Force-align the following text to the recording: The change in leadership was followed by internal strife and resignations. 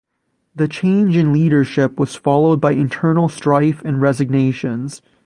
The 0.55 0.67
change 0.67 1.15
in 1.15 1.31
leadership 1.31 1.99
was 1.99 2.15
followed 2.15 2.59
by 2.59 2.71
internal 2.71 3.29
strife 3.29 3.83
and 3.85 4.01
resignations. 4.01 5.03